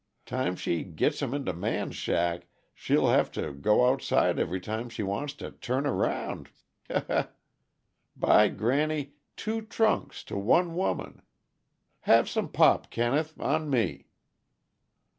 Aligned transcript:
Time 0.25 0.55
she 0.55 0.83
gits 0.83 1.21
'em 1.21 1.31
into 1.31 1.53
Man's 1.53 1.95
shack 1.95 2.47
she'll 2.73 3.09
have 3.09 3.31
to 3.33 3.53
go 3.53 3.87
outside 3.87 4.39
every 4.39 4.59
time 4.59 4.89
she 4.89 5.03
wants 5.03 5.35
to 5.35 5.51
turn 5.51 5.85
around 5.85 6.49
he 6.89 6.95
he! 7.07 7.21
By 8.17 8.47
granny 8.47 9.13
two 9.35 9.61
trunks, 9.61 10.23
to 10.23 10.35
one 10.39 10.73
woman! 10.75 11.21
Have 12.09 12.27
some 12.27 12.49
pop, 12.49 12.89
Kenneth, 12.89 13.39
on 13.39 13.69
me. 13.69 14.07